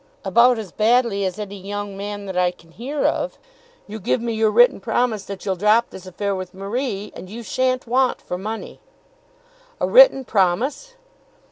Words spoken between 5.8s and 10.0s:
this affair with Marie, and you shan't want for money." "A